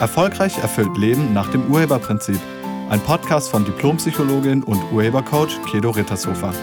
Erfolgreich 0.00 0.58
erfüllt 0.58 0.96
Leben 0.96 1.32
nach 1.32 1.50
dem 1.50 1.66
Urheberprinzip. 1.72 2.38
Ein 2.88 3.00
Podcast 3.00 3.50
von 3.50 3.64
Diplompsychologin 3.64 4.62
und 4.62 4.80
Urhebercoach 4.92 5.60
Kedo 5.68 5.90
Rittershofer. 5.90 6.54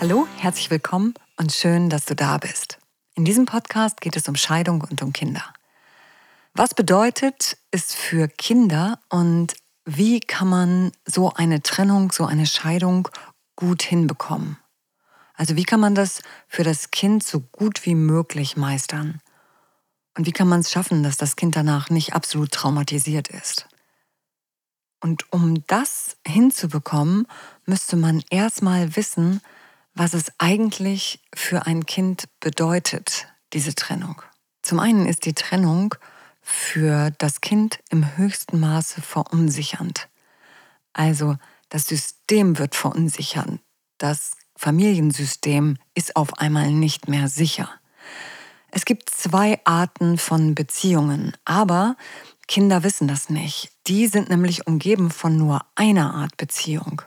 Hallo, 0.00 0.28
herzlich 0.38 0.70
willkommen 0.70 1.14
und 1.36 1.50
schön, 1.50 1.90
dass 1.90 2.04
du 2.04 2.14
da 2.14 2.38
bist. 2.38 2.78
In 3.16 3.24
diesem 3.24 3.44
Podcast 3.44 4.00
geht 4.00 4.16
es 4.16 4.28
um 4.28 4.36
Scheidung 4.36 4.82
und 4.88 5.02
um 5.02 5.12
Kinder. 5.12 5.42
Was 6.54 6.74
bedeutet 6.74 7.58
es 7.72 7.92
für 7.92 8.28
Kinder 8.28 9.00
und 9.08 9.54
wie 9.84 10.20
kann 10.20 10.48
man 10.48 10.92
so 11.06 11.32
eine 11.32 11.60
Trennung, 11.60 12.12
so 12.12 12.24
eine 12.24 12.46
Scheidung 12.46 13.08
gut 13.56 13.82
hinbekommen? 13.82 14.58
Also 15.36 15.56
wie 15.56 15.64
kann 15.64 15.80
man 15.80 15.94
das 15.94 16.22
für 16.48 16.64
das 16.64 16.90
Kind 16.90 17.22
so 17.22 17.40
gut 17.40 17.84
wie 17.84 17.94
möglich 17.94 18.56
meistern? 18.56 19.20
Und 20.16 20.26
wie 20.26 20.32
kann 20.32 20.48
man 20.48 20.60
es 20.60 20.70
schaffen, 20.70 21.02
dass 21.02 21.18
das 21.18 21.36
Kind 21.36 21.56
danach 21.56 21.90
nicht 21.90 22.14
absolut 22.14 22.50
traumatisiert 22.52 23.28
ist? 23.28 23.68
Und 25.00 25.30
um 25.32 25.64
das 25.66 26.16
hinzubekommen, 26.26 27.26
müsste 27.66 27.96
man 27.96 28.24
erstmal 28.30 28.96
wissen, 28.96 29.42
was 29.94 30.14
es 30.14 30.32
eigentlich 30.38 31.20
für 31.34 31.66
ein 31.66 31.84
Kind 31.86 32.24
bedeutet, 32.40 33.28
diese 33.52 33.74
Trennung. 33.74 34.22
Zum 34.62 34.80
einen 34.80 35.06
ist 35.06 35.26
die 35.26 35.34
Trennung 35.34 35.94
für 36.40 37.10
das 37.18 37.40
Kind 37.40 37.80
im 37.90 38.16
höchsten 38.16 38.58
Maße 38.58 39.02
verunsichernd. 39.02 40.08
Also 40.92 41.36
das 41.68 41.86
System 41.86 42.58
wird 42.58 42.74
verunsichern. 42.74 43.60
Das 43.98 44.35
Familiensystem 44.56 45.76
ist 45.94 46.16
auf 46.16 46.38
einmal 46.38 46.70
nicht 46.70 47.08
mehr 47.08 47.28
sicher. 47.28 47.70
Es 48.70 48.84
gibt 48.84 49.10
zwei 49.10 49.60
Arten 49.64 50.18
von 50.18 50.54
Beziehungen, 50.54 51.36
aber 51.44 51.96
Kinder 52.48 52.82
wissen 52.82 53.08
das 53.08 53.30
nicht. 53.30 53.70
Die 53.86 54.06
sind 54.06 54.28
nämlich 54.28 54.66
umgeben 54.66 55.10
von 55.10 55.36
nur 55.36 55.64
einer 55.74 56.14
Art 56.14 56.36
Beziehung. 56.36 57.02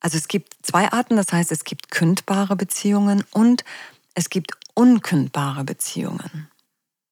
Also 0.00 0.18
es 0.18 0.28
gibt 0.28 0.54
zwei 0.62 0.92
Arten, 0.92 1.16
das 1.16 1.32
heißt 1.32 1.50
es 1.50 1.64
gibt 1.64 1.90
kündbare 1.90 2.56
Beziehungen 2.56 3.24
und 3.30 3.64
es 4.14 4.28
gibt 4.28 4.52
unkündbare 4.74 5.64
Beziehungen. 5.64 6.48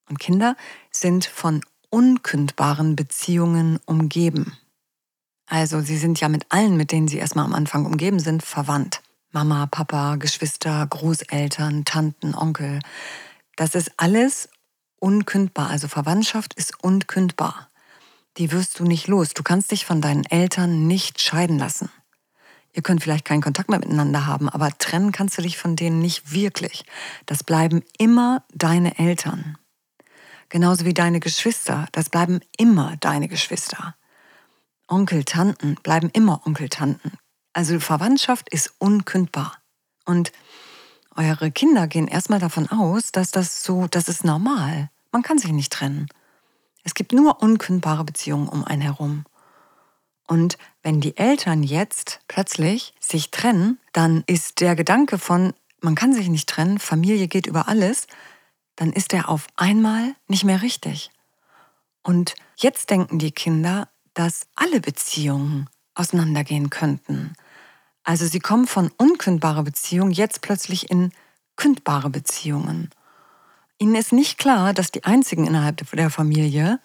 Und 0.09 0.19
Kinder 0.19 0.57
sind 0.91 1.25
von 1.25 1.63
unkündbaren 1.89 2.97
Beziehungen 2.97 3.79
umgeben. 3.87 4.59
Also 5.53 5.83
sie 5.83 5.99
sind 5.99 6.19
ja 6.19 6.31
mit 6.31 6.47
allen, 6.49 6.79
mit 6.79 6.93
denen 6.93 7.09
sie 7.09 7.19
erstmal 7.19 7.45
am 7.45 7.53
Anfang 7.53 7.85
umgeben 7.85 8.21
sind, 8.21 8.43
verwandt. 8.43 9.03
Mama, 9.33 9.67
Papa, 9.67 10.17
Geschwister, 10.17 10.87
Großeltern, 10.87 11.85
Tanten, 11.85 12.35
Onkel. 12.35 12.81
Das 13.57 13.75
ist 13.75 13.93
alles 13.99 14.49
unkündbar. 14.99 15.69
Also 15.69 15.89
Verwandtschaft 15.89 16.55
ist 16.55 16.83
unkündbar. 16.83 17.69
Die 18.39 18.51
wirst 18.51 18.79
du 18.79 18.85
nicht 18.85 19.09
los. 19.09 19.35
Du 19.35 19.43
kannst 19.43 19.73
dich 19.73 19.85
von 19.85 20.01
deinen 20.01 20.25
Eltern 20.25 20.87
nicht 20.87 21.21
scheiden 21.21 21.59
lassen. 21.59 21.91
Ihr 22.73 22.83
könnt 22.83 23.03
vielleicht 23.03 23.27
keinen 23.27 23.43
Kontakt 23.43 23.69
mehr 23.69 23.79
miteinander 23.79 24.25
haben, 24.25 24.49
aber 24.49 24.71
trennen 24.79 25.13
kannst 25.13 25.37
du 25.37 25.43
dich 25.43 25.59
von 25.59 25.77
denen 25.77 25.99
nicht 25.99 26.33
wirklich. 26.33 26.87
Das 27.27 27.45
bleiben 27.45 27.83
immer 27.99 28.43
deine 28.55 28.99
Eltern. 28.99 29.59
Genauso 30.49 30.87
wie 30.87 30.95
deine 30.95 31.21
Geschwister. 31.21 31.89
Das 31.93 32.09
bleiben 32.09 32.41
immer 32.57 32.97
deine 33.01 33.29
Geschwister. 33.29 33.95
Onkel, 34.89 35.25
Tanten 35.25 35.77
bleiben 35.83 36.11
immer 36.13 36.47
Onkel, 36.47 36.69
Tanten. 36.69 37.13
Also 37.53 37.81
Verwandtschaft 37.81 38.49
ist 38.51 38.75
unkündbar. 38.79 39.57
Und 40.05 40.33
eure 41.15 41.51
Kinder 41.51 41.87
gehen 41.87 42.09
erstmal 42.09 42.41
davon 42.41 42.69
aus, 42.71 43.13
dass 43.13 43.31
das 43.31 43.63
so, 43.63 43.87
das 43.87 44.09
ist 44.09 44.25
normal. 44.25 44.91
Man 45.11 45.23
kann 45.23 45.39
sich 45.39 45.53
nicht 45.53 45.73
trennen. 45.73 46.09
Es 46.85 46.95
gibt 46.95 47.13
nur 47.13 47.43
unkündbare 47.43 48.05
Beziehungen 48.05 48.49
um 48.49 48.65
einen 48.65 48.83
herum. 48.83 49.25
Und 50.27 50.57
wenn 50.83 51.01
die 51.01 51.17
Eltern 51.17 51.63
jetzt 51.63 52.21
plötzlich 52.29 52.95
sich 52.99 53.31
trennen, 53.31 53.79
dann 53.93 54.25
ist 54.27 54.61
der 54.61 54.75
Gedanke 54.75 55.19
von, 55.19 55.53
man 55.81 55.95
kann 55.95 56.15
sich 56.15 56.29
nicht 56.29 56.49
trennen, 56.49 56.79
Familie 56.79 57.29
geht 57.29 57.47
über 57.47 57.69
alles, 57.69 58.07
dann 58.77 58.93
ist 58.93 59.13
er 59.13 59.29
auf 59.29 59.47
einmal 59.57 60.15
nicht 60.29 60.45
mehr 60.45 60.63
richtig. 60.63 61.11
Und 62.03 62.35
jetzt 62.57 62.91
denken 62.91 63.19
die 63.19 63.33
Kinder, 63.33 63.89
dass 64.15 64.47
alle 64.55 64.81
Beziehungen 64.81 65.69
auseinandergehen 65.95 66.71
könnten. 66.71 67.35
Also 68.05 68.27
sie 68.27 68.41
kommen 68.41 68.67
von 68.67 68.91
unkündbarer 68.97 69.63
Beziehung 69.63 70.11
jetzt 70.11 70.41
plötzlich 70.41 70.91
in 70.91 71.13
kündbare 71.57 72.11
Beziehungen. 72.11 72.91
Ihnen 73.79 73.95
ist 73.95 74.13
nicht 74.13 74.39
klar, 74.39 74.75
dass 74.75 74.91
die 74.91 75.05
einzigen 75.05 75.47
innerhalb 75.47 75.89
der 75.91 76.11
Familie, 76.11 76.81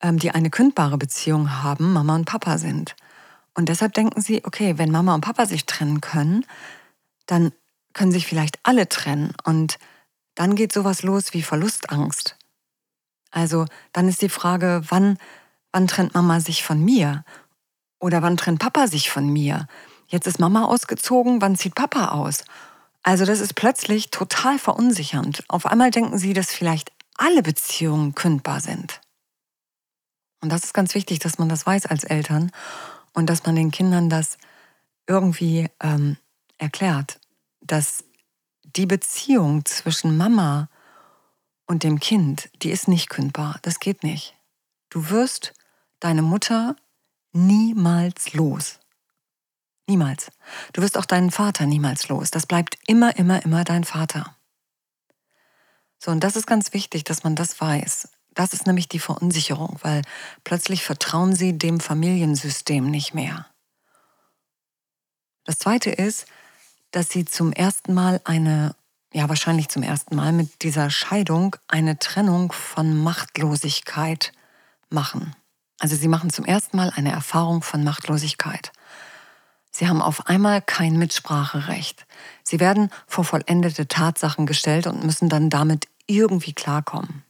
ähm, 0.00 0.18
die 0.18 0.30
eine 0.30 0.50
kündbare 0.50 0.98
Beziehung 0.98 1.62
haben, 1.62 1.92
Mama 1.92 2.14
und 2.14 2.24
Papa 2.24 2.58
sind. 2.58 2.96
Und 3.54 3.68
deshalb 3.68 3.94
denken 3.94 4.20
sie, 4.20 4.44
okay, 4.44 4.78
wenn 4.78 4.90
Mama 4.90 5.14
und 5.14 5.20
Papa 5.20 5.46
sich 5.46 5.66
trennen 5.66 6.00
können, 6.00 6.46
dann 7.26 7.52
können 7.92 8.12
sich 8.12 8.26
vielleicht 8.26 8.58
alle 8.62 8.88
trennen. 8.88 9.34
Und 9.44 9.78
dann 10.34 10.54
geht 10.54 10.72
sowas 10.72 11.02
los 11.02 11.34
wie 11.34 11.42
Verlustangst. 11.42 12.36
Also 13.30 13.66
dann 13.92 14.08
ist 14.08 14.22
die 14.22 14.28
Frage, 14.28 14.82
wann 14.88 15.18
Wann 15.72 15.88
trennt 15.88 16.14
Mama 16.14 16.40
sich 16.40 16.62
von 16.62 16.84
mir? 16.84 17.24
Oder 17.98 18.22
wann 18.22 18.36
trennt 18.36 18.60
Papa 18.60 18.86
sich 18.86 19.10
von 19.10 19.28
mir? 19.28 19.66
Jetzt 20.06 20.26
ist 20.26 20.38
Mama 20.38 20.64
ausgezogen, 20.66 21.40
wann 21.40 21.56
zieht 21.56 21.74
Papa 21.74 22.08
aus? 22.08 22.44
Also 23.02 23.24
das 23.24 23.40
ist 23.40 23.54
plötzlich 23.54 24.10
total 24.10 24.58
verunsichernd. 24.58 25.44
Auf 25.48 25.66
einmal 25.66 25.90
denken 25.90 26.18
sie, 26.18 26.34
dass 26.34 26.52
vielleicht 26.52 26.92
alle 27.16 27.42
Beziehungen 27.42 28.14
kündbar 28.14 28.60
sind. 28.60 29.00
Und 30.40 30.50
das 30.50 30.64
ist 30.64 30.74
ganz 30.74 30.94
wichtig, 30.94 31.18
dass 31.20 31.38
man 31.38 31.48
das 31.48 31.66
weiß 31.66 31.86
als 31.86 32.04
Eltern 32.04 32.50
und 33.12 33.30
dass 33.30 33.44
man 33.46 33.56
den 33.56 33.70
Kindern 33.70 34.10
das 34.10 34.38
irgendwie 35.06 35.68
ähm, 35.80 36.16
erklärt, 36.58 37.20
dass 37.60 38.04
die 38.62 38.86
Beziehung 38.86 39.64
zwischen 39.64 40.16
Mama 40.16 40.68
und 41.66 41.84
dem 41.84 42.00
Kind, 42.00 42.50
die 42.62 42.70
ist 42.70 42.88
nicht 42.88 43.08
kündbar. 43.08 43.58
Das 43.62 43.80
geht 43.80 44.02
nicht. 44.02 44.34
Du 44.90 45.10
wirst 45.10 45.54
deine 46.02 46.22
Mutter 46.22 46.76
niemals 47.32 48.32
los. 48.32 48.78
Niemals. 49.88 50.30
Du 50.72 50.82
wirst 50.82 50.96
auch 50.96 51.04
deinen 51.04 51.30
Vater 51.30 51.66
niemals 51.66 52.08
los. 52.08 52.30
Das 52.30 52.46
bleibt 52.46 52.78
immer, 52.86 53.16
immer, 53.16 53.44
immer 53.44 53.64
dein 53.64 53.84
Vater. 53.84 54.36
So, 55.98 56.10
und 56.10 56.20
das 56.24 56.36
ist 56.36 56.46
ganz 56.46 56.72
wichtig, 56.72 57.04
dass 57.04 57.24
man 57.24 57.36
das 57.36 57.60
weiß. 57.60 58.08
Das 58.34 58.52
ist 58.52 58.66
nämlich 58.66 58.88
die 58.88 58.98
Verunsicherung, 58.98 59.78
weil 59.82 60.02
plötzlich 60.44 60.84
vertrauen 60.84 61.34
sie 61.34 61.58
dem 61.58 61.80
Familiensystem 61.80 62.90
nicht 62.90 63.14
mehr. 63.14 63.46
Das 65.44 65.58
Zweite 65.58 65.90
ist, 65.90 66.26
dass 66.92 67.08
sie 67.08 67.24
zum 67.24 67.52
ersten 67.52 67.94
Mal 67.94 68.20
eine, 68.24 68.74
ja 69.12 69.28
wahrscheinlich 69.28 69.68
zum 69.68 69.82
ersten 69.82 70.16
Mal 70.16 70.32
mit 70.32 70.62
dieser 70.62 70.90
Scheidung 70.90 71.56
eine 71.68 71.98
Trennung 71.98 72.52
von 72.52 72.96
Machtlosigkeit 72.96 74.32
machen. 74.88 75.34
Also 75.82 75.96
sie 75.96 76.06
machen 76.06 76.30
zum 76.30 76.44
ersten 76.44 76.76
Mal 76.76 76.92
eine 76.94 77.10
Erfahrung 77.10 77.60
von 77.60 77.82
Machtlosigkeit. 77.82 78.70
Sie 79.72 79.88
haben 79.88 80.00
auf 80.00 80.28
einmal 80.28 80.62
kein 80.62 80.96
Mitspracherecht. 80.96 82.06
Sie 82.44 82.60
werden 82.60 82.88
vor 83.08 83.24
vollendete 83.24 83.88
Tatsachen 83.88 84.46
gestellt 84.46 84.86
und 84.86 85.02
müssen 85.02 85.28
dann 85.28 85.50
damit 85.50 85.88
irgendwie 86.06 86.52
klarkommen. 86.52 87.24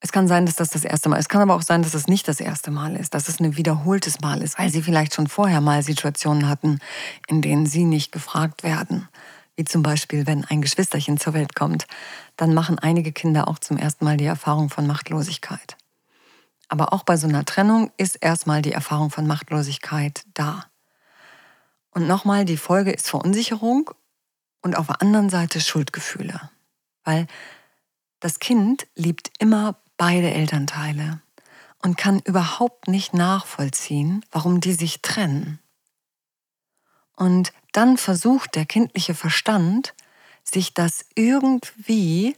Es 0.00 0.10
kann 0.10 0.26
sein, 0.26 0.46
dass 0.46 0.56
das 0.56 0.70
das 0.70 0.84
erste 0.84 1.10
Mal 1.10 1.16
ist. 1.16 1.26
Es 1.26 1.28
kann 1.28 1.42
aber 1.42 1.54
auch 1.54 1.60
sein, 1.60 1.82
dass 1.82 1.92
es 1.92 2.06
nicht 2.06 2.26
das 2.28 2.40
erste 2.40 2.70
Mal 2.70 2.96
ist, 2.96 3.12
dass 3.12 3.28
es 3.28 3.40
ein 3.40 3.58
wiederholtes 3.58 4.22
Mal 4.22 4.40
ist, 4.40 4.58
weil 4.58 4.70
sie 4.70 4.80
vielleicht 4.80 5.12
schon 5.12 5.26
vorher 5.26 5.60
mal 5.60 5.82
Situationen 5.82 6.48
hatten, 6.48 6.78
in 7.26 7.42
denen 7.42 7.66
sie 7.66 7.84
nicht 7.84 8.10
gefragt 8.10 8.62
werden. 8.62 9.06
Wie 9.54 9.64
zum 9.64 9.82
Beispiel, 9.82 10.26
wenn 10.26 10.46
ein 10.46 10.62
Geschwisterchen 10.62 11.18
zur 11.18 11.34
Welt 11.34 11.54
kommt, 11.54 11.86
dann 12.38 12.54
machen 12.54 12.78
einige 12.78 13.12
Kinder 13.12 13.48
auch 13.48 13.58
zum 13.58 13.76
ersten 13.76 14.06
Mal 14.06 14.16
die 14.16 14.24
Erfahrung 14.24 14.70
von 14.70 14.86
Machtlosigkeit. 14.86 15.77
Aber 16.68 16.92
auch 16.92 17.02
bei 17.02 17.16
so 17.16 17.26
einer 17.26 17.44
Trennung 17.44 17.90
ist 17.96 18.16
erstmal 18.16 18.62
die 18.62 18.72
Erfahrung 18.72 19.10
von 19.10 19.26
Machtlosigkeit 19.26 20.22
da. 20.34 20.66
Und 21.90 22.06
nochmal, 22.06 22.44
die 22.44 22.58
Folge 22.58 22.92
ist 22.92 23.08
Verunsicherung 23.08 23.90
und 24.60 24.76
auf 24.76 24.86
der 24.86 25.00
anderen 25.00 25.30
Seite 25.30 25.60
Schuldgefühle. 25.60 26.50
Weil 27.04 27.26
das 28.20 28.38
Kind 28.38 28.86
liebt 28.94 29.30
immer 29.38 29.76
beide 29.96 30.30
Elternteile 30.30 31.20
und 31.82 31.96
kann 31.96 32.20
überhaupt 32.20 32.88
nicht 32.88 33.14
nachvollziehen, 33.14 34.24
warum 34.30 34.60
die 34.60 34.74
sich 34.74 35.00
trennen. 35.00 35.58
Und 37.16 37.52
dann 37.72 37.96
versucht 37.96 38.54
der 38.54 38.66
kindliche 38.66 39.14
Verstand, 39.14 39.94
sich 40.44 40.74
das 40.74 41.04
irgendwie 41.14 42.36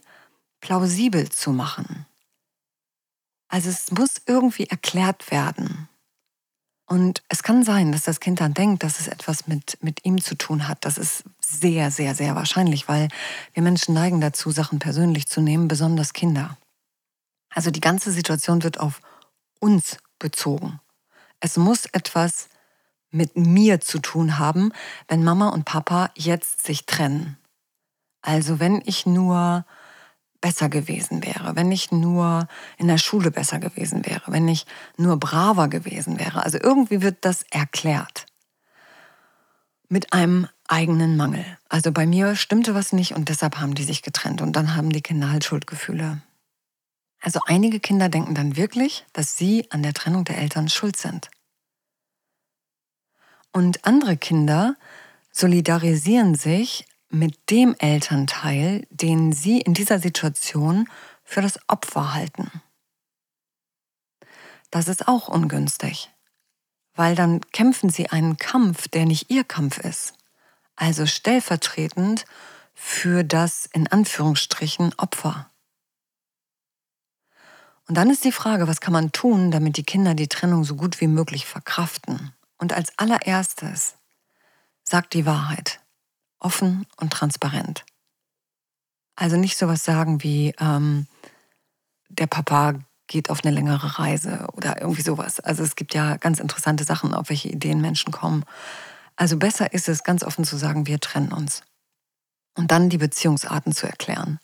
plausibel 0.59 1.29
zu 1.29 1.51
machen. 1.51 2.05
Also 3.51 3.69
es 3.69 3.91
muss 3.91 4.21
irgendwie 4.25 4.67
erklärt 4.67 5.29
werden. 5.29 5.89
Und 6.87 7.21
es 7.27 7.43
kann 7.43 7.63
sein, 7.63 7.91
dass 7.91 8.03
das 8.03 8.21
Kind 8.21 8.39
dann 8.39 8.53
denkt, 8.53 8.83
dass 8.83 8.99
es 8.99 9.07
etwas 9.07 9.45
mit, 9.45 9.77
mit 9.81 10.05
ihm 10.05 10.21
zu 10.21 10.35
tun 10.35 10.69
hat. 10.69 10.85
Das 10.85 10.97
ist 10.97 11.23
sehr, 11.45 11.91
sehr, 11.91 12.15
sehr 12.15 12.35
wahrscheinlich, 12.35 12.87
weil 12.87 13.09
wir 13.53 13.61
Menschen 13.61 13.93
neigen 13.93 14.21
dazu, 14.21 14.51
Sachen 14.51 14.79
persönlich 14.79 15.27
zu 15.27 15.41
nehmen, 15.41 15.67
besonders 15.67 16.13
Kinder. 16.13 16.57
Also 17.49 17.71
die 17.71 17.81
ganze 17.81 18.11
Situation 18.11 18.63
wird 18.63 18.79
auf 18.79 19.01
uns 19.59 19.97
bezogen. 20.17 20.79
Es 21.41 21.57
muss 21.57 21.85
etwas 21.87 22.47
mit 23.09 23.35
mir 23.35 23.81
zu 23.81 23.99
tun 23.99 24.39
haben, 24.39 24.71
wenn 25.09 25.25
Mama 25.25 25.49
und 25.49 25.65
Papa 25.65 26.11
jetzt 26.15 26.65
sich 26.65 26.85
trennen. 26.85 27.37
Also 28.21 28.61
wenn 28.61 28.81
ich 28.85 29.05
nur 29.05 29.65
besser 30.41 30.69
gewesen 30.69 31.23
wäre, 31.23 31.55
wenn 31.55 31.71
ich 31.71 31.91
nur 31.91 32.47
in 32.77 32.87
der 32.87 32.97
Schule 32.97 33.31
besser 33.31 33.59
gewesen 33.59 34.05
wäre, 34.05 34.23
wenn 34.27 34.47
ich 34.47 34.65
nur 34.97 35.17
braver 35.17 35.67
gewesen 35.67 36.19
wäre. 36.19 36.43
Also 36.43 36.57
irgendwie 36.59 37.01
wird 37.01 37.17
das 37.21 37.43
erklärt. 37.51 38.25
Mit 39.87 40.13
einem 40.13 40.47
eigenen 40.67 41.15
Mangel. 41.15 41.45
Also 41.69 41.91
bei 41.91 42.05
mir 42.05 42.35
stimmte 42.35 42.73
was 42.73 42.91
nicht 42.91 43.13
und 43.13 43.29
deshalb 43.29 43.59
haben 43.59 43.75
die 43.75 43.83
sich 43.83 44.01
getrennt 44.01 44.41
und 44.41 44.55
dann 44.55 44.75
haben 44.75 44.89
die 44.89 45.01
Kinder 45.01 45.31
halt 45.31 45.43
Schuldgefühle. 45.43 46.21
Also 47.21 47.39
einige 47.45 47.79
Kinder 47.79 48.09
denken 48.09 48.33
dann 48.33 48.57
wirklich, 48.57 49.05
dass 49.13 49.37
sie 49.37 49.67
an 49.69 49.83
der 49.83 49.93
Trennung 49.93 50.25
der 50.25 50.39
Eltern 50.39 50.69
schuld 50.69 50.97
sind. 50.97 51.29
Und 53.53 53.85
andere 53.85 54.17
Kinder 54.17 54.75
solidarisieren 55.31 56.35
sich 56.35 56.85
mit 57.11 57.49
dem 57.49 57.75
Elternteil, 57.77 58.87
den 58.89 59.33
sie 59.33 59.59
in 59.59 59.73
dieser 59.73 59.99
Situation 59.99 60.87
für 61.23 61.41
das 61.41 61.59
Opfer 61.67 62.13
halten. 62.13 62.49
Das 64.69 64.87
ist 64.87 65.07
auch 65.07 65.27
ungünstig, 65.27 66.09
weil 66.95 67.15
dann 67.15 67.41
kämpfen 67.51 67.89
sie 67.89 68.09
einen 68.09 68.37
Kampf, 68.37 68.87
der 68.87 69.05
nicht 69.05 69.29
ihr 69.29 69.43
Kampf 69.43 69.77
ist. 69.79 70.13
Also 70.75 71.05
stellvertretend 71.05 72.25
für 72.73 73.23
das 73.23 73.65
in 73.65 73.87
Anführungsstrichen 73.87 74.93
Opfer. 74.97 75.49
Und 77.87 77.95
dann 77.95 78.09
ist 78.09 78.23
die 78.23 78.31
Frage, 78.31 78.69
was 78.69 78.79
kann 78.79 78.93
man 78.93 79.11
tun, 79.11 79.51
damit 79.51 79.75
die 79.75 79.83
Kinder 79.83 80.13
die 80.13 80.29
Trennung 80.29 80.63
so 80.63 80.75
gut 80.75 81.01
wie 81.01 81.07
möglich 81.07 81.45
verkraften? 81.45 82.31
Und 82.57 82.71
als 82.71 82.97
allererstes 82.97 83.95
sagt 84.83 85.13
die 85.13 85.25
Wahrheit 85.25 85.80
offen 86.41 86.85
und 86.97 87.13
transparent. 87.13 87.85
Also 89.15 89.37
nicht 89.37 89.57
sowas 89.57 89.83
sagen 89.83 90.23
wie, 90.23 90.53
ähm, 90.59 91.07
der 92.09 92.27
Papa 92.27 92.75
geht 93.07 93.29
auf 93.29 93.43
eine 93.43 93.53
längere 93.53 93.99
Reise 93.99 94.47
oder 94.53 94.81
irgendwie 94.81 95.01
sowas. 95.01 95.39
Also 95.39 95.63
es 95.63 95.75
gibt 95.75 95.93
ja 95.93 96.17
ganz 96.17 96.39
interessante 96.39 96.83
Sachen, 96.83 97.13
auf 97.13 97.29
welche 97.29 97.49
Ideen 97.49 97.81
Menschen 97.81 98.11
kommen. 98.11 98.45
Also 99.15 99.37
besser 99.37 99.73
ist 99.73 99.89
es, 99.89 100.03
ganz 100.03 100.23
offen 100.23 100.45
zu 100.45 100.57
sagen, 100.57 100.87
wir 100.87 100.99
trennen 100.99 101.33
uns. 101.33 101.61
Und 102.55 102.71
dann 102.71 102.89
die 102.89 102.97
Beziehungsarten 102.97 103.73
zu 103.73 103.85
erklären. 103.85 104.39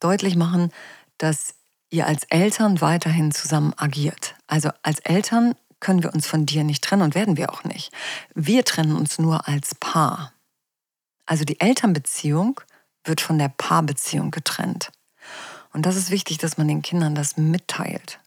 Deutlich 0.00 0.36
machen, 0.36 0.72
dass 1.18 1.54
ihr 1.90 2.06
als 2.06 2.24
Eltern 2.24 2.80
weiterhin 2.80 3.32
zusammen 3.32 3.72
agiert. 3.76 4.34
Also 4.46 4.70
als 4.82 4.98
Eltern 5.00 5.54
können 5.80 6.02
wir 6.02 6.12
uns 6.12 6.26
von 6.26 6.46
dir 6.46 6.64
nicht 6.64 6.82
trennen 6.82 7.02
und 7.02 7.14
werden 7.14 7.36
wir 7.36 7.52
auch 7.52 7.64
nicht. 7.64 7.92
Wir 8.34 8.64
trennen 8.64 8.96
uns 8.96 9.18
nur 9.18 9.46
als 9.46 9.74
Paar. 9.74 10.32
Also 11.26 11.44
die 11.44 11.60
Elternbeziehung 11.60 12.60
wird 13.04 13.20
von 13.20 13.38
der 13.38 13.48
Paarbeziehung 13.48 14.30
getrennt. 14.30 14.90
Und 15.72 15.84
das 15.84 15.96
ist 15.96 16.10
wichtig, 16.10 16.38
dass 16.38 16.56
man 16.56 16.68
den 16.68 16.82
Kindern 16.82 17.14
das 17.14 17.36
mitteilt. 17.36 18.20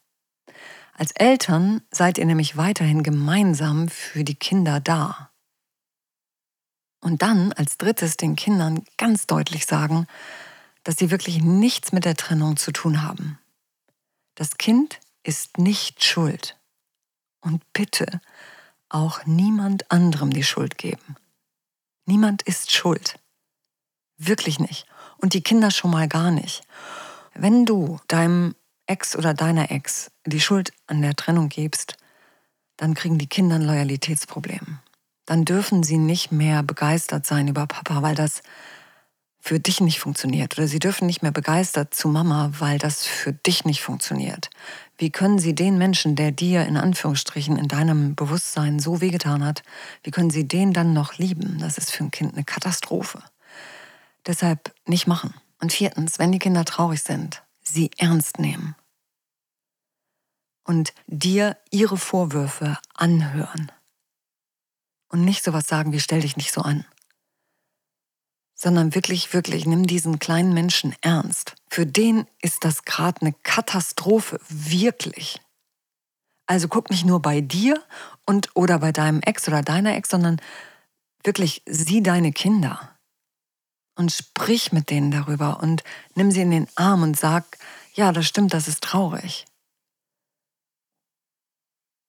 Als 0.94 1.12
Eltern 1.12 1.82
seid 1.92 2.18
ihr 2.18 2.26
nämlich 2.26 2.58
weiterhin 2.58 3.04
gemeinsam 3.04 3.88
für 3.88 4.24
die 4.24 4.36
Kinder 4.36 4.80
da. 4.82 5.32
Und 7.02 7.22
dann 7.22 7.54
als 7.54 7.78
drittes 7.78 8.18
den 8.18 8.36
Kindern 8.36 8.84
ganz 8.98 9.26
deutlich 9.26 9.66
sagen, 9.66 10.08
dass 10.84 10.98
sie 10.98 11.12
wirklich 11.12 11.42
nichts 11.42 11.94
mit 11.94 12.04
der 12.04 12.16
Trennung 12.16 12.58
zu 12.58 12.74
tun 12.74 13.02
haben. 13.02 13.40
Das 14.36 14.58
Kind 14.58 15.00
ist 15.24 15.58
nicht 15.58 16.04
schuld. 16.04 16.58
Und 17.42 17.64
bitte 17.72 18.20
auch 18.90 19.26
niemand 19.26 19.90
anderem 19.92 20.32
die 20.32 20.44
Schuld 20.44 20.78
geben. 20.78 21.16
Niemand 22.10 22.42
ist 22.42 22.72
schuld. 22.72 23.20
Wirklich 24.18 24.60
nicht. 24.60 24.88
Und 25.18 25.36
die 25.36 25.44
Kinder 25.44 25.70
schon 25.70 25.92
mal 25.92 26.08
gar 26.08 26.32
nicht. 26.32 26.64
Wenn 27.36 27.68
du 27.68 28.00
deinem 28.08 28.56
Ex 28.88 29.16
oder 29.16 29.36
deiner 29.36 29.70
Ex 29.70 30.10
die 30.26 30.42
Schuld 30.42 30.74
an 30.88 31.04
der 31.04 31.16
Trennung 31.16 31.50
gibst, 31.50 31.98
dann 32.78 32.96
kriegen 32.96 33.20
die 33.20 33.28
Kinder 33.28 33.58
ein 33.58 33.62
Loyalitätsproblem. 33.62 34.80
Dann 35.28 35.46
dürfen 35.46 35.84
sie 35.84 36.00
nicht 36.00 36.32
mehr 36.32 36.64
begeistert 36.64 37.28
sein 37.28 37.48
über 37.48 37.68
Papa, 37.68 38.02
weil 38.02 38.16
das 38.16 38.42
für 39.42 39.60
dich 39.60 39.82
nicht 39.82 40.00
funktioniert. 40.00 40.58
Oder 40.58 40.68
sie 40.68 40.80
dürfen 40.80 41.06
nicht 41.06 41.22
mehr 41.22 41.32
begeistert 41.32 41.94
zu 41.94 42.10
Mama, 42.10 42.52
weil 42.60 42.78
das 42.78 43.06
für 43.06 43.34
dich 43.34 43.66
nicht 43.66 43.82
funktioniert. 43.82 44.50
Wie 44.98 45.12
können 45.12 45.40
Sie 45.40 45.56
den 45.56 45.78
Menschen, 45.78 46.16
der 46.16 46.32
dir 46.32 46.66
in 46.66 46.76
Anführungsstrichen 46.76 47.58
in 47.58 47.70
deinem 47.70 48.16
Bewusstsein 48.16 48.80
so 48.80 49.00
wehgetan 49.00 49.46
hat, 49.46 49.64
wie 50.04 50.12
können 50.12 50.30
Sie 50.30 50.48
den 50.48 50.74
dann 50.74 50.94
noch 50.94 51.18
lieben? 51.18 51.58
Das 51.60 51.78
ist 51.78 51.92
für 51.92 52.04
ein 52.04 52.12
Kind 52.12 52.34
eine 52.34 52.44
Katastrophe. 52.44 53.24
Deshalb 54.26 54.74
nicht 54.86 55.08
machen. 55.08 55.34
Und 55.62 55.72
viertens, 55.72 56.20
wenn 56.20 56.32
die 56.32 56.40
Kinder 56.40 56.66
traurig 56.66 57.02
sind, 57.02 57.44
sie 57.62 57.92
ernst 57.98 58.40
nehmen. 58.40 58.76
Und 60.66 60.94
dir 61.08 61.58
ihre 61.72 61.98
Vorwürfe 61.98 62.78
anhören. 62.94 63.72
Und 65.08 65.26
nicht 65.26 65.44
sowas 65.44 65.68
sagen 65.68 65.92
wie 65.92 66.00
stell 66.00 66.22
dich 66.22 66.38
nicht 66.38 66.54
so 66.54 66.62
an 66.62 66.86
sondern 68.62 68.94
wirklich, 68.94 69.34
wirklich, 69.34 69.66
nimm 69.66 69.88
diesen 69.88 70.20
kleinen 70.20 70.54
Menschen 70.54 70.94
ernst. 71.00 71.56
Für 71.70 71.86
den 71.86 72.28
ist 72.42 72.66
das 72.66 72.84
gerade 72.84 73.22
eine 73.22 73.34
Katastrophe, 73.44 74.38
wirklich. 74.50 75.40
Also 76.46 76.68
guck 76.68 76.90
nicht 76.90 77.06
nur 77.06 77.22
bei 77.22 77.40
dir 77.40 77.82
und 78.26 78.50
oder 78.56 78.80
bei 78.80 78.92
deinem 78.92 79.22
Ex 79.22 79.48
oder 79.48 79.62
deiner 79.62 79.96
Ex, 79.96 80.10
sondern 80.10 80.42
wirklich 81.24 81.62
sieh 81.68 82.04
deine 82.04 82.34
Kinder 82.34 82.98
und 83.96 84.12
sprich 84.12 84.74
mit 84.74 84.90
denen 84.90 85.12
darüber 85.12 85.62
und 85.64 85.84
nimm 86.16 86.30
sie 86.30 86.42
in 86.42 86.52
den 86.52 86.68
Arm 86.76 87.04
und 87.04 87.18
sag, 87.18 87.58
ja, 87.94 88.12
das 88.12 88.28
stimmt, 88.28 88.54
das 88.54 88.68
ist 88.68 88.84
traurig. 88.84 89.46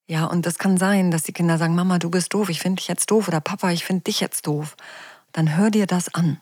Ja, 0.09 0.25
und 0.25 0.45
das 0.45 0.57
kann 0.57 0.75
sein, 0.77 1.11
dass 1.11 1.23
die 1.23 1.31
Kinder 1.31 1.57
sagen, 1.57 1.75
Mama, 1.75 1.97
du 1.97 2.09
bist 2.09 2.33
doof, 2.33 2.49
ich 2.49 2.59
finde 2.59 2.81
dich 2.81 2.89
jetzt 2.89 3.09
doof 3.09 3.29
oder 3.29 3.39
Papa, 3.39 3.71
ich 3.71 3.85
finde 3.85 4.03
dich 4.03 4.19
jetzt 4.19 4.47
doof 4.47 4.75
dann 5.31 5.55
hör 5.55 5.71
dir 5.71 5.87
das 5.87 6.13
an. 6.13 6.41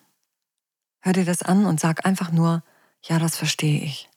Hör 1.02 1.14
dir 1.14 1.26
das 1.26 1.42
an 1.42 1.66
und 1.66 1.80
sag 1.80 2.06
einfach 2.06 2.32
nur, 2.32 2.64
ja, 3.04 3.20
das 3.20 3.38
verstehe 3.38 3.82
ich. 3.82 4.10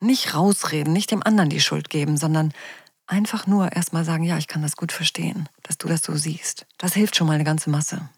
Nicht 0.00 0.34
rausreden, 0.34 0.92
nicht 0.92 1.10
dem 1.10 1.22
anderen 1.22 1.50
die 1.50 1.60
Schuld 1.60 1.88
geben, 1.88 2.16
sondern 2.16 2.52
einfach 3.06 3.46
nur 3.46 3.72
erstmal 3.72 4.04
sagen, 4.04 4.24
ja, 4.24 4.36
ich 4.36 4.48
kann 4.48 4.62
das 4.62 4.76
gut 4.76 4.92
verstehen, 4.92 5.48
dass 5.62 5.78
du 5.78 5.88
das 5.88 6.02
so 6.02 6.14
siehst. 6.16 6.66
Das 6.76 6.94
hilft 6.94 7.16
schon 7.16 7.26
mal 7.26 7.34
eine 7.34 7.44
ganze 7.44 7.70
Masse. 7.70 8.08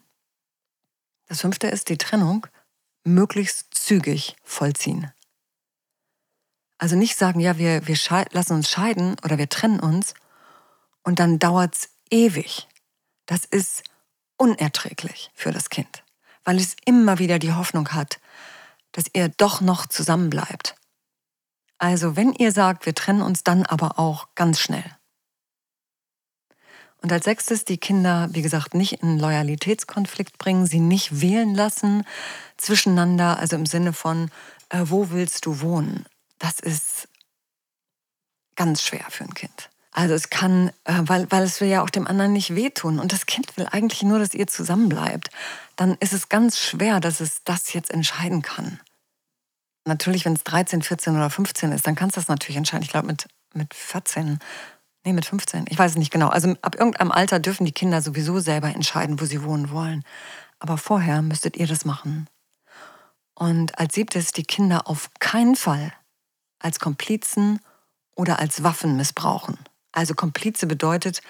Das 1.27 1.41
fünfte 1.41 1.67
ist 1.67 1.89
die 1.89 1.97
Trennung 1.97 2.47
möglichst 3.03 3.73
zügig 3.73 4.35
vollziehen. 4.43 5.11
Also 6.77 6.95
nicht 6.95 7.17
sagen, 7.17 7.39
ja, 7.39 7.57
wir, 7.57 7.87
wir 7.87 7.97
lassen 8.31 8.53
uns 8.53 8.69
scheiden 8.69 9.15
oder 9.23 9.37
wir 9.37 9.49
trennen 9.49 9.79
uns 9.79 10.13
und 11.03 11.19
dann 11.19 11.39
dauert 11.39 11.75
es 11.75 11.89
ewig. 12.09 12.67
Das 13.25 13.45
ist 13.45 13.83
unerträglich 14.39 15.31
für 15.35 15.51
das 15.51 15.69
Kind, 15.69 16.03
weil 16.43 16.57
es 16.57 16.75
immer 16.85 17.19
wieder 17.19 17.37
die 17.37 17.53
Hoffnung 17.53 17.89
hat, 17.89 18.19
dass 18.93 19.05
ihr 19.13 19.29
doch 19.29 19.61
noch 19.61 19.85
zusammenbleibt. 19.85 20.75
Also 21.77 22.15
wenn 22.15 22.33
ihr 22.33 22.51
sagt, 22.51 22.85
wir 22.85 22.95
trennen 22.95 23.21
uns 23.21 23.43
dann 23.43 23.65
aber 23.65 23.99
auch 23.99 24.27
ganz 24.35 24.59
schnell. 24.59 24.83
Und 27.01 27.13
als 27.13 27.23
sechstes 27.23 27.63
die 27.63 27.77
Kinder, 27.77 28.27
wie 28.31 28.41
gesagt, 28.41 28.73
nicht 28.73 29.01
in 29.01 29.19
Loyalitätskonflikt 29.19 30.37
bringen, 30.37 30.65
sie 30.65 30.81
nicht 30.81 31.21
wählen 31.21 31.55
lassen 31.55 32.05
zwischeneinander, 32.57 33.37
also 33.37 33.55
im 33.55 33.65
Sinne 33.65 33.93
von, 33.93 34.29
äh, 34.69 34.81
wo 34.83 35.09
willst 35.11 35.45
du 35.45 35.61
wohnen? 35.61 36.05
Das 36.39 36.59
ist 36.59 37.07
ganz 38.55 38.83
schwer 38.83 39.05
für 39.09 39.23
ein 39.23 39.33
Kind. 39.33 39.68
Also 39.91 40.13
es 40.13 40.29
kann, 40.29 40.69
äh, 40.83 41.01
weil, 41.01 41.31
weil 41.31 41.43
es 41.43 41.61
will 41.61 41.67
ja 41.67 41.81
auch 41.81 41.89
dem 41.89 42.07
anderen 42.07 42.33
nicht 42.33 42.55
wehtun 42.55 42.99
und 42.99 43.11
das 43.11 43.25
Kind 43.25 43.57
will 43.57 43.67
eigentlich 43.71 44.03
nur, 44.03 44.19
dass 44.19 44.33
ihr 44.33 44.47
zusammenbleibt, 44.47 45.29
dann 45.75 45.95
ist 45.99 46.13
es 46.13 46.29
ganz 46.29 46.59
schwer, 46.59 46.99
dass 46.99 47.19
es 47.19 47.43
das 47.43 47.73
jetzt 47.73 47.89
entscheiden 47.89 48.41
kann. 48.41 48.79
Natürlich, 49.85 50.25
wenn 50.25 50.33
es 50.33 50.43
13, 50.43 50.83
14 50.83 51.15
oder 51.15 51.29
15 51.29 51.71
ist, 51.71 51.87
dann 51.87 51.95
kannst 51.95 52.15
du 52.15 52.21
das 52.21 52.27
natürlich 52.27 52.57
entscheiden. 52.57 52.83
Ich 52.83 52.91
glaube 52.91 53.07
mit, 53.07 53.27
mit 53.53 53.73
14, 53.73 54.39
nee, 55.05 55.13
mit 55.13 55.25
15, 55.25 55.65
ich 55.69 55.79
weiß 55.79 55.91
es 55.91 55.97
nicht 55.97 56.11
genau. 56.11 56.27
Also 56.27 56.55
ab 56.61 56.75
irgendeinem 56.75 57.11
Alter 57.11 57.39
dürfen 57.39 57.65
die 57.65 57.71
Kinder 57.71 58.01
sowieso 58.01 58.39
selber 58.39 58.67
entscheiden, 58.67 59.19
wo 59.19 59.25
sie 59.25 59.43
wohnen 59.43 59.71
wollen. 59.71 60.03
Aber 60.59 60.77
vorher 60.77 61.21
müsstet 61.23 61.57
ihr 61.57 61.65
das 61.65 61.85
machen. 61.85 62.27
Und 63.33 63.79
als 63.79 63.95
siebtes 63.95 64.33
die 64.33 64.43
Kinder 64.43 64.87
auf 64.87 65.09
keinen 65.19 65.55
Fall 65.55 65.93
als 66.59 66.79
Komplizen 66.79 67.61
oder 68.15 68.37
als 68.39 68.63
Waffen 68.63 68.97
missbrauchen. 68.97 69.57
Also 69.91 70.13
Komplize 70.13 70.67
bedeutet, 70.67 71.21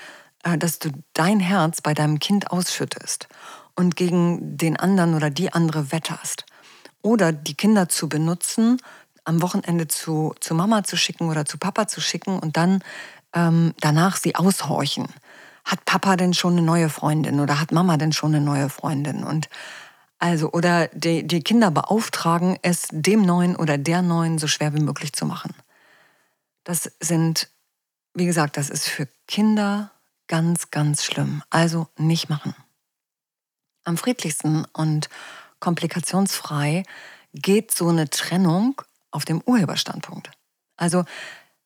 äh, 0.43 0.57
dass 0.57 0.79
du 0.79 0.89
dein 1.13 1.39
Herz 1.39 1.81
bei 1.81 1.93
deinem 1.93 2.19
Kind 2.19 2.51
ausschüttest 2.51 3.27
und 3.75 3.95
gegen 3.95 4.57
den 4.57 4.77
anderen 4.77 5.15
oder 5.15 5.29
die 5.29 5.53
andere 5.53 5.91
wetterst. 5.91 6.45
Oder 7.01 7.31
die 7.31 7.55
Kinder 7.55 7.87
zu 7.87 8.09
benutzen, 8.09 8.81
am 9.23 9.41
Wochenende 9.41 9.87
zu, 9.87 10.33
zu 10.39 10.53
Mama 10.53 10.83
zu 10.83 10.97
schicken 10.97 11.29
oder 11.29 11.45
zu 11.45 11.57
Papa 11.57 11.87
zu 11.87 12.01
schicken 12.01 12.39
und 12.39 12.57
dann 12.57 12.83
ähm, 13.33 13.73
danach 13.79 14.17
sie 14.17 14.35
aushorchen. 14.35 15.07
Hat 15.63 15.85
Papa 15.85 16.15
denn 16.15 16.33
schon 16.33 16.53
eine 16.53 16.61
neue 16.61 16.89
Freundin 16.89 17.39
oder 17.39 17.59
hat 17.59 17.71
Mama 17.71 17.97
denn 17.97 18.11
schon 18.11 18.33
eine 18.33 18.43
neue 18.43 18.69
Freundin? 18.69 19.23
Und 19.23 19.49
also, 20.17 20.51
oder 20.51 20.89
die, 20.89 21.25
die 21.25 21.41
Kinder 21.41 21.71
beauftragen, 21.71 22.57
es 22.61 22.87
dem 22.91 23.21
Neuen 23.21 23.55
oder 23.55 23.77
der 23.77 24.01
Neuen 24.01 24.37
so 24.37 24.47
schwer 24.47 24.73
wie 24.73 24.81
möglich 24.81 25.13
zu 25.13 25.25
machen. 25.25 25.53
Das 26.65 26.91
sind, 26.99 27.49
wie 28.19 28.25
gesagt, 28.25 28.57
das 28.57 28.69
ist 28.69 28.87
für 28.87 29.07
Kinder 29.27 29.91
ganz, 30.27 30.69
ganz 30.69 31.03
schlimm. 31.03 31.41
Also 31.49 31.87
nicht 31.97 32.29
machen. 32.29 32.53
Am 33.85 33.97
friedlichsten 33.97 34.65
und 34.73 35.09
komplikationsfrei 35.59 36.83
geht 37.33 37.71
so 37.71 37.87
eine 37.87 38.09
Trennung 38.09 38.81
auf 39.11 39.25
dem 39.25 39.41
Urheberstandpunkt. 39.41 40.29
Also 40.77 41.05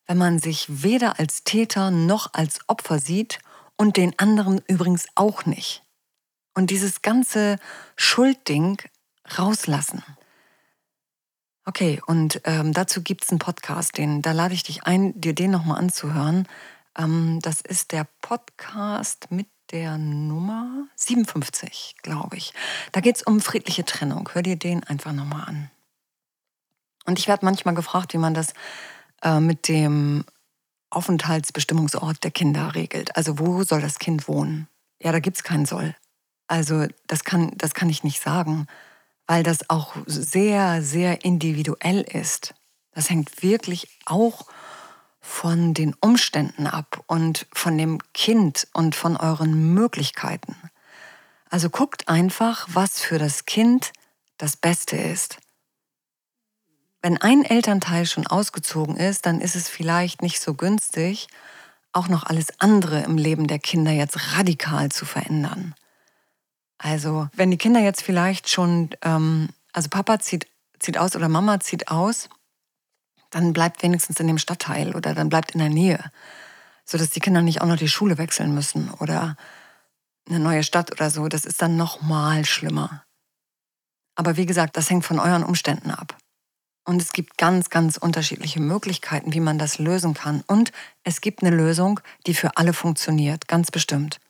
wenn 0.06 0.16
man 0.16 0.38
sich 0.38 0.82
weder 0.82 1.18
als 1.18 1.44
Täter 1.44 1.90
noch 1.90 2.32
als 2.34 2.60
Opfer 2.68 2.98
sieht 2.98 3.40
und 3.76 3.96
den 3.96 4.18
anderen 4.18 4.62
übrigens 4.66 5.06
auch 5.14 5.46
nicht. 5.46 5.82
Und 6.54 6.70
dieses 6.70 7.02
ganze 7.02 7.58
Schuldding 7.96 8.78
rauslassen. 9.38 10.04
Okay, 11.66 12.00
und 12.06 12.42
ähm, 12.44 12.72
dazu 12.74 13.02
gibt 13.02 13.24
es 13.24 13.30
einen 13.30 13.38
Podcast, 13.38 13.96
den, 13.96 14.20
da 14.20 14.32
lade 14.32 14.52
ich 14.52 14.64
dich 14.64 14.84
ein, 14.84 15.18
dir 15.18 15.34
den 15.34 15.50
nochmal 15.50 15.78
anzuhören. 15.78 16.46
Ähm, 16.96 17.38
das 17.40 17.62
ist 17.62 17.92
der 17.92 18.06
Podcast 18.20 19.30
mit 19.30 19.46
der 19.70 19.96
Nummer 19.96 20.86
57, 20.96 21.96
glaube 22.02 22.36
ich. 22.36 22.52
Da 22.92 23.00
geht 23.00 23.16
es 23.16 23.22
um 23.22 23.40
friedliche 23.40 23.84
Trennung. 23.84 24.28
Hör 24.32 24.42
dir 24.42 24.56
den 24.56 24.84
einfach 24.84 25.12
nochmal 25.12 25.48
an. 25.48 25.70
Und 27.06 27.18
ich 27.18 27.28
werde 27.28 27.44
manchmal 27.44 27.74
gefragt, 27.74 28.12
wie 28.12 28.18
man 28.18 28.34
das 28.34 28.52
äh, 29.22 29.40
mit 29.40 29.68
dem 29.68 30.24
Aufenthaltsbestimmungsort 30.90 32.22
der 32.24 32.30
Kinder 32.30 32.74
regelt. 32.74 33.16
Also 33.16 33.38
wo 33.38 33.62
soll 33.64 33.80
das 33.80 33.98
Kind 33.98 34.28
wohnen? 34.28 34.68
Ja, 35.02 35.12
da 35.12 35.18
gibt 35.18 35.38
es 35.38 35.42
keinen 35.42 35.66
Soll. 35.66 35.94
Also 36.46 36.86
das 37.06 37.24
kann, 37.24 37.52
das 37.56 37.72
kann 37.72 37.88
ich 37.88 38.04
nicht 38.04 38.20
sagen, 38.20 38.66
weil 39.26 39.42
das 39.42 39.70
auch 39.70 39.94
sehr, 40.06 40.82
sehr 40.82 41.24
individuell 41.24 42.02
ist. 42.02 42.54
Das 42.92 43.10
hängt 43.10 43.42
wirklich 43.42 43.88
auch 44.04 44.46
von 45.20 45.72
den 45.72 45.94
Umständen 46.00 46.66
ab 46.66 47.02
und 47.06 47.46
von 47.52 47.78
dem 47.78 47.98
Kind 48.12 48.68
und 48.74 48.94
von 48.94 49.16
euren 49.16 49.72
Möglichkeiten. 49.74 50.54
Also 51.48 51.70
guckt 51.70 52.08
einfach, 52.08 52.68
was 52.70 53.00
für 53.00 53.18
das 53.18 53.46
Kind 53.46 53.92
das 54.36 54.56
Beste 54.56 54.96
ist. 54.96 55.38
Wenn 57.00 57.16
ein 57.18 57.44
Elternteil 57.44 58.06
schon 58.06 58.26
ausgezogen 58.26 58.96
ist, 58.96 59.26
dann 59.26 59.40
ist 59.40 59.56
es 59.56 59.68
vielleicht 59.68 60.22
nicht 60.22 60.40
so 60.40 60.54
günstig, 60.54 61.28
auch 61.92 62.08
noch 62.08 62.24
alles 62.24 62.60
andere 62.60 63.02
im 63.02 63.16
Leben 63.16 63.46
der 63.46 63.58
Kinder 63.58 63.92
jetzt 63.92 64.36
radikal 64.36 64.90
zu 64.90 65.06
verändern. 65.06 65.74
Also 66.78 67.28
wenn 67.34 67.50
die 67.50 67.58
Kinder 67.58 67.80
jetzt 67.80 68.02
vielleicht 68.02 68.48
schon, 68.48 68.90
ähm, 69.02 69.48
also 69.72 69.88
Papa 69.88 70.18
zieht, 70.18 70.46
zieht 70.78 70.98
aus 70.98 71.16
oder 71.16 71.28
Mama 71.28 71.60
zieht 71.60 71.88
aus, 71.88 72.28
dann 73.30 73.52
bleibt 73.52 73.82
wenigstens 73.82 74.20
in 74.20 74.26
dem 74.26 74.38
Stadtteil 74.38 74.94
oder 74.94 75.14
dann 75.14 75.28
bleibt 75.28 75.52
in 75.52 75.58
der 75.58 75.68
Nähe, 75.68 76.10
sodass 76.84 77.10
die 77.10 77.20
Kinder 77.20 77.42
nicht 77.42 77.60
auch 77.60 77.66
noch 77.66 77.76
die 77.76 77.88
Schule 77.88 78.18
wechseln 78.18 78.54
müssen 78.54 78.90
oder 79.00 79.36
eine 80.28 80.38
neue 80.38 80.62
Stadt 80.62 80.92
oder 80.92 81.10
so. 81.10 81.28
Das 81.28 81.44
ist 81.44 81.60
dann 81.60 81.76
noch 81.76 82.00
mal 82.00 82.44
schlimmer. 82.44 83.04
Aber 84.14 84.36
wie 84.36 84.46
gesagt, 84.46 84.76
das 84.76 84.88
hängt 84.90 85.04
von 85.04 85.18
euren 85.18 85.42
Umständen 85.42 85.90
ab. 85.90 86.16
Und 86.86 87.00
es 87.00 87.12
gibt 87.12 87.38
ganz, 87.38 87.70
ganz 87.70 87.96
unterschiedliche 87.96 88.60
Möglichkeiten, 88.60 89.32
wie 89.32 89.40
man 89.40 89.58
das 89.58 89.78
lösen 89.78 90.14
kann. 90.14 90.44
Und 90.46 90.70
es 91.02 91.20
gibt 91.20 91.42
eine 91.42 91.54
Lösung, 91.54 92.00
die 92.26 92.34
für 92.34 92.56
alle 92.56 92.74
funktioniert, 92.74 93.48
ganz 93.48 93.70
bestimmt. 93.70 94.20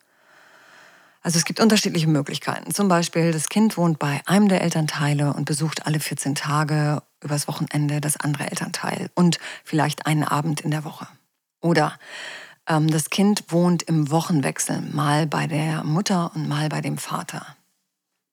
Also 1.24 1.38
es 1.38 1.46
gibt 1.46 1.58
unterschiedliche 1.58 2.06
Möglichkeiten. 2.06 2.74
Zum 2.74 2.86
Beispiel, 2.86 3.32
das 3.32 3.48
Kind 3.48 3.78
wohnt 3.78 3.98
bei 3.98 4.20
einem 4.26 4.48
der 4.48 4.60
Elternteile 4.60 5.32
und 5.32 5.46
besucht 5.46 5.86
alle 5.86 5.98
14 5.98 6.34
Tage 6.34 7.02
übers 7.22 7.48
Wochenende 7.48 8.02
das 8.02 8.18
andere 8.18 8.50
Elternteil 8.50 9.10
und 9.14 9.38
vielleicht 9.64 10.06
einen 10.06 10.22
Abend 10.22 10.60
in 10.60 10.70
der 10.70 10.84
Woche. 10.84 11.08
Oder 11.62 11.98
ähm, 12.68 12.90
das 12.90 13.08
Kind 13.08 13.44
wohnt 13.48 13.84
im 13.84 14.10
Wochenwechsel, 14.10 14.82
mal 14.82 15.26
bei 15.26 15.46
der 15.46 15.82
Mutter 15.82 16.30
und 16.34 16.46
mal 16.46 16.68
bei 16.68 16.82
dem 16.82 16.98
Vater. 16.98 17.56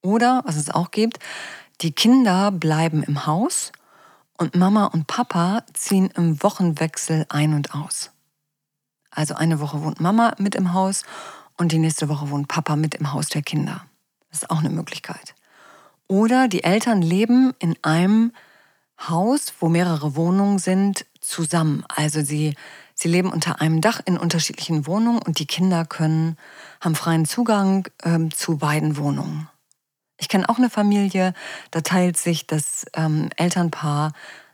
Oder, 0.02 0.42
was 0.44 0.56
es 0.56 0.68
auch 0.68 0.90
gibt, 0.90 1.18
die 1.80 1.92
Kinder 1.92 2.50
bleiben 2.50 3.02
im 3.02 3.24
Haus 3.24 3.72
und 4.36 4.54
Mama 4.54 4.84
und 4.84 5.06
Papa 5.06 5.64
ziehen 5.72 6.10
im 6.14 6.42
Wochenwechsel 6.42 7.24
ein 7.30 7.54
und 7.54 7.74
aus. 7.74 8.10
Also 9.10 9.34
eine 9.34 9.60
Woche 9.60 9.82
wohnt 9.82 9.98
Mama 9.98 10.34
mit 10.38 10.54
im 10.54 10.74
Haus 10.74 11.04
und 11.62 11.72
die 11.72 11.78
nächste 11.78 12.08
Woche 12.08 12.28
wohnt 12.30 12.48
Papa 12.48 12.74
mit 12.74 12.96
im 12.96 13.12
Haus 13.12 13.28
der 13.28 13.42
Kinder. 13.42 13.86
Das 14.30 14.42
ist 14.42 14.50
auch 14.50 14.58
eine 14.58 14.70
Möglichkeit. 14.70 15.34
Oder 16.08 16.48
die 16.48 16.64
Eltern 16.64 17.00
leben 17.00 17.54
in 17.60 17.76
einem 17.82 18.32
Haus, 19.08 19.54
wo 19.60 19.68
mehrere 19.68 20.16
Wohnungen 20.16 20.58
sind, 20.58 21.06
zusammen. 21.20 21.84
Also 21.88 22.22
sie, 22.22 22.54
sie 22.94 23.08
leben 23.08 23.32
unter 23.32 23.60
einem 23.60 23.80
Dach 23.80 24.00
in 24.04 24.18
unterschiedlichen 24.18 24.88
Wohnungen 24.88 25.22
und 25.22 25.38
die 25.38 25.46
Kinder 25.46 25.84
können, 25.84 26.36
haben 26.80 26.96
freien 26.96 27.26
Zugang 27.26 27.88
ähm, 28.02 28.32
zu 28.32 28.58
beiden 28.58 28.96
Wohnungen. 28.96 29.48
Ich 30.18 30.28
kenne 30.28 30.48
auch 30.48 30.58
eine 30.58 30.70
Familie, 30.70 31.32
da 31.70 31.80
teilt 31.80 32.16
sich 32.16 32.46
das 32.46 32.86
ähm, 32.94 33.30
Elternpaar 33.36 34.12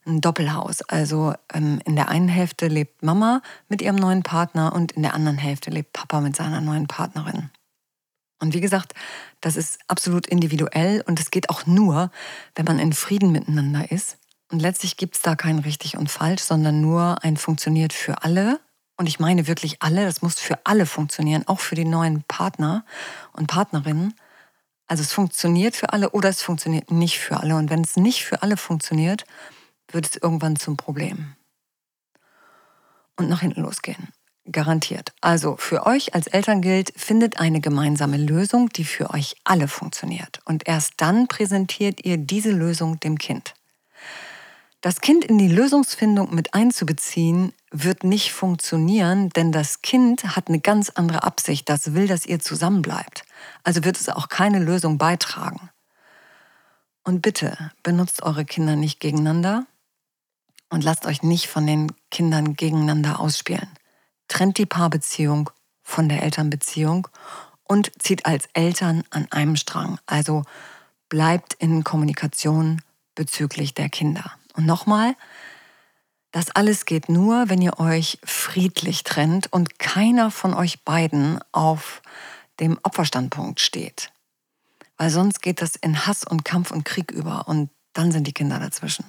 ein 0.08 0.20
Doppelhaus. 0.20 0.82
Also 0.82 1.34
ähm, 1.52 1.80
in 1.84 1.96
der 1.96 2.08
einen 2.08 2.28
Hälfte 2.28 2.68
lebt 2.68 3.02
Mama 3.02 3.42
mit 3.68 3.82
ihrem 3.82 3.96
neuen 3.96 4.22
Partner 4.22 4.74
und 4.74 4.92
in 4.92 5.02
der 5.02 5.14
anderen 5.14 5.38
Hälfte 5.38 5.70
lebt 5.70 5.92
Papa 5.92 6.20
mit 6.20 6.34
seiner 6.34 6.60
neuen 6.60 6.86
Partnerin. 6.86 7.50
Und 8.40 8.54
wie 8.54 8.60
gesagt, 8.60 8.94
das 9.40 9.56
ist 9.56 9.78
absolut 9.88 10.26
individuell 10.26 11.02
und 11.06 11.20
es 11.20 11.30
geht 11.30 11.50
auch 11.50 11.66
nur, 11.66 12.10
wenn 12.54 12.64
man 12.64 12.78
in 12.78 12.92
Frieden 12.92 13.32
miteinander 13.32 13.90
ist. 13.90 14.18
Und 14.50 14.60
letztlich 14.60 14.96
gibt 14.96 15.16
es 15.16 15.22
da 15.22 15.36
kein 15.36 15.58
richtig 15.58 15.96
und 15.96 16.10
falsch, 16.10 16.42
sondern 16.42 16.80
nur 16.80 17.22
ein 17.22 17.36
funktioniert 17.36 17.92
für 17.92 18.22
alle. 18.22 18.60
Und 18.96 19.06
ich 19.06 19.20
meine 19.20 19.46
wirklich 19.46 19.82
alle, 19.82 20.04
das 20.04 20.22
muss 20.22 20.38
für 20.38 20.58
alle 20.64 20.86
funktionieren, 20.86 21.46
auch 21.46 21.60
für 21.60 21.74
die 21.74 21.84
neuen 21.84 22.22
Partner 22.24 22.84
und 23.32 23.46
Partnerinnen. 23.46 24.14
Also 24.86 25.02
es 25.02 25.12
funktioniert 25.12 25.76
für 25.76 25.92
alle 25.92 26.10
oder 26.10 26.30
es 26.30 26.42
funktioniert 26.42 26.90
nicht 26.90 27.18
für 27.18 27.38
alle. 27.38 27.56
Und 27.56 27.70
wenn 27.70 27.82
es 27.82 27.96
nicht 27.96 28.24
für 28.24 28.42
alle 28.42 28.56
funktioniert, 28.56 29.24
wird 29.90 30.06
es 30.06 30.16
irgendwann 30.16 30.56
zum 30.56 30.76
Problem. 30.76 31.34
Und 33.16 33.28
nach 33.28 33.40
hinten 33.40 33.62
losgehen. 33.62 34.08
Garantiert. 34.50 35.12
Also 35.20 35.56
für 35.58 35.84
euch 35.84 36.14
als 36.14 36.26
Eltern 36.26 36.62
gilt, 36.62 36.92
findet 36.96 37.38
eine 37.38 37.60
gemeinsame 37.60 38.16
Lösung, 38.16 38.70
die 38.70 38.84
für 38.84 39.10
euch 39.10 39.36
alle 39.44 39.68
funktioniert. 39.68 40.40
Und 40.46 40.66
erst 40.66 40.94
dann 40.98 41.28
präsentiert 41.28 42.04
ihr 42.04 42.16
diese 42.16 42.50
Lösung 42.50 42.98
dem 43.00 43.18
Kind. 43.18 43.54
Das 44.80 45.00
Kind 45.00 45.24
in 45.24 45.38
die 45.38 45.48
Lösungsfindung 45.48 46.34
mit 46.34 46.54
einzubeziehen, 46.54 47.52
wird 47.70 48.04
nicht 48.04 48.32
funktionieren, 48.32 49.28
denn 49.30 49.52
das 49.52 49.82
Kind 49.82 50.36
hat 50.36 50.48
eine 50.48 50.60
ganz 50.60 50.88
andere 50.90 51.24
Absicht. 51.24 51.68
Das 51.68 51.94
will, 51.94 52.06
dass 52.06 52.24
ihr 52.24 52.38
zusammenbleibt. 52.38 53.24
Also 53.64 53.84
wird 53.84 53.98
es 53.98 54.08
auch 54.08 54.28
keine 54.28 54.60
Lösung 54.60 54.96
beitragen. 54.96 55.68
Und 57.02 57.22
bitte 57.22 57.72
benutzt 57.82 58.22
eure 58.22 58.44
Kinder 58.44 58.76
nicht 58.76 59.00
gegeneinander 59.00 59.66
und 60.70 60.84
lasst 60.84 61.06
euch 61.06 61.22
nicht 61.22 61.48
von 61.48 61.66
den 61.66 61.92
Kindern 62.10 62.54
gegeneinander 62.54 63.20
ausspielen. 63.20 63.68
Trennt 64.28 64.58
die 64.58 64.66
Paarbeziehung 64.66 65.50
von 65.82 66.08
der 66.08 66.22
Elternbeziehung 66.22 67.08
und 67.64 67.90
zieht 67.98 68.26
als 68.26 68.48
Eltern 68.52 69.04
an 69.10 69.26
einem 69.30 69.56
Strang. 69.56 69.98
Also 70.06 70.44
bleibt 71.08 71.54
in 71.54 71.84
Kommunikation 71.84 72.82
bezüglich 73.14 73.74
der 73.74 73.88
Kinder. 73.88 74.32
Und 74.54 74.66
nochmal, 74.66 75.14
das 76.30 76.50
alles 76.50 76.84
geht 76.84 77.08
nur, 77.08 77.48
wenn 77.48 77.62
ihr 77.62 77.80
euch 77.80 78.18
friedlich 78.22 79.02
trennt 79.02 79.50
und 79.52 79.78
keiner 79.78 80.30
von 80.30 80.52
euch 80.54 80.84
beiden 80.84 81.40
auf 81.52 82.02
dem 82.60 82.78
Opferstandpunkt 82.82 83.60
steht. 83.60 84.12
Weil 84.96 85.10
sonst 85.10 85.40
geht 85.42 85.62
das 85.62 85.76
in 85.76 86.06
Hass 86.06 86.24
und 86.24 86.44
Kampf 86.44 86.70
und 86.70 86.84
Krieg 86.84 87.10
über 87.10 87.48
und 87.48 87.70
dann 87.92 88.12
sind 88.12 88.26
die 88.26 88.32
Kinder 88.32 88.58
dazwischen. 88.58 89.04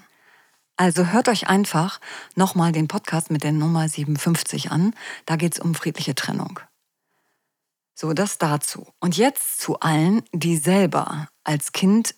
Also 0.80 1.08
hört 1.08 1.28
euch 1.28 1.50
einfach 1.50 2.00
nochmal 2.36 2.72
den 2.72 2.88
Podcast 2.88 3.32
mit 3.32 3.44
der 3.44 3.52
Nummer 3.52 3.90
57 3.90 4.72
an. 4.72 4.94
Da 5.26 5.36
geht 5.36 5.56
es 5.56 5.60
um 5.60 5.76
friedliche 5.76 6.16
Trennung. 6.16 6.62
So, 7.96 8.14
das 8.14 8.38
dazu. 8.38 8.88
Und 9.02 9.18
jetzt 9.18 9.60
zu 9.60 9.82
allen, 9.82 10.24
die 10.32 10.56
selber 10.56 11.28
als 11.44 11.74
Kind 11.74 12.16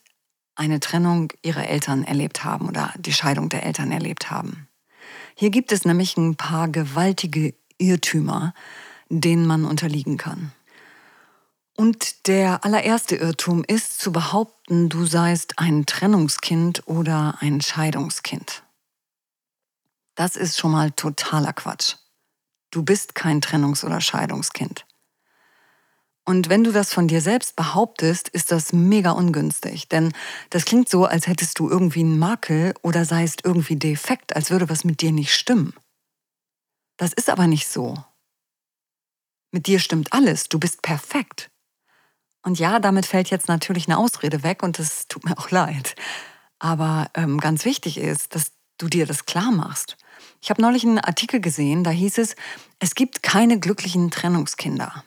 eine 0.53 0.79
Trennung 0.79 1.33
ihrer 1.41 1.67
Eltern 1.67 2.03
erlebt 2.03 2.43
haben 2.43 2.69
oder 2.69 2.93
die 2.99 3.13
Scheidung 3.13 3.49
der 3.49 3.65
Eltern 3.65 3.91
erlebt 3.91 4.29
haben. 4.29 4.67
Hier 5.33 5.49
gibt 5.49 5.71
es 5.71 5.83
nämlich 5.83 6.15
ein 6.15 6.35
paar 6.35 6.67
gewaltige 6.67 7.55
Irrtümer, 7.79 8.53
denen 9.09 9.47
man 9.47 9.65
unterliegen 9.65 10.17
kann. 10.17 10.51
Und 11.81 12.27
der 12.27 12.63
allererste 12.63 13.15
Irrtum 13.15 13.63
ist 13.63 13.97
zu 13.97 14.11
behaupten, 14.11 14.87
du 14.87 15.07
seist 15.07 15.57
ein 15.57 15.87
Trennungskind 15.87 16.83
oder 16.85 17.37
ein 17.39 17.59
Scheidungskind. 17.59 18.61
Das 20.13 20.35
ist 20.35 20.59
schon 20.59 20.73
mal 20.73 20.91
totaler 20.91 21.53
Quatsch. 21.53 21.95
Du 22.69 22.83
bist 22.83 23.15
kein 23.15 23.41
Trennungs- 23.41 23.83
oder 23.83 23.99
Scheidungskind. 23.99 24.85
Und 26.23 26.49
wenn 26.49 26.63
du 26.63 26.71
das 26.71 26.93
von 26.93 27.07
dir 27.07 27.19
selbst 27.19 27.55
behauptest, 27.55 28.29
ist 28.29 28.51
das 28.51 28.73
mega 28.73 29.09
ungünstig. 29.09 29.89
Denn 29.89 30.13
das 30.51 30.65
klingt 30.65 30.87
so, 30.87 31.05
als 31.05 31.25
hättest 31.25 31.57
du 31.57 31.67
irgendwie 31.67 32.01
einen 32.01 32.19
Makel 32.19 32.75
oder 32.83 33.05
seist 33.05 33.43
irgendwie 33.43 33.77
defekt, 33.77 34.35
als 34.35 34.51
würde 34.51 34.69
was 34.69 34.83
mit 34.83 35.01
dir 35.01 35.11
nicht 35.11 35.33
stimmen. 35.33 35.73
Das 36.97 37.11
ist 37.11 37.27
aber 37.27 37.47
nicht 37.47 37.67
so. 37.67 37.97
Mit 39.51 39.65
dir 39.65 39.79
stimmt 39.79 40.13
alles, 40.13 40.47
du 40.47 40.59
bist 40.59 40.83
perfekt. 40.83 41.50
Und 42.43 42.59
ja, 42.59 42.79
damit 42.79 43.05
fällt 43.05 43.29
jetzt 43.29 43.47
natürlich 43.47 43.87
eine 43.87 43.97
Ausrede 43.97 44.43
weg 44.43 44.63
und 44.63 44.79
das 44.79 45.07
tut 45.07 45.25
mir 45.25 45.37
auch 45.37 45.51
leid. 45.51 45.95
Aber 46.59 47.09
ähm, 47.13 47.39
ganz 47.39 47.65
wichtig 47.65 47.97
ist, 47.97 48.35
dass 48.35 48.51
du 48.77 48.87
dir 48.87 49.05
das 49.05 49.25
klar 49.25 49.51
machst. 49.51 49.97
Ich 50.41 50.49
habe 50.49 50.61
neulich 50.61 50.83
einen 50.83 50.99
Artikel 50.99 51.39
gesehen, 51.39 51.83
da 51.83 51.91
hieß 51.91 52.17
es, 52.17 52.35
es 52.79 52.95
gibt 52.95 53.21
keine 53.21 53.59
glücklichen 53.59 54.09
Trennungskinder. 54.09 55.03